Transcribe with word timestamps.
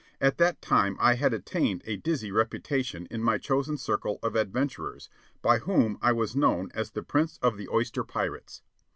At 0.19 0.39
that 0.39 0.63
time 0.63 0.97
I 0.99 1.13
had 1.13 1.31
attained 1.31 1.83
a 1.85 1.95
dizzy 1.95 2.31
reputation 2.31 3.05
in 3.11 3.21
my 3.21 3.37
chosen 3.37 3.77
circle 3.77 4.17
of 4.23 4.35
adventurers, 4.35 5.11
by 5.43 5.59
whom 5.59 5.99
I 6.01 6.11
was 6.11 6.35
known 6.35 6.71
as 6.73 6.89
the 6.89 7.03
Prince 7.03 7.37
of 7.43 7.55
the 7.55 7.69
Oyster 7.69 8.03
Pirates. 8.03 8.63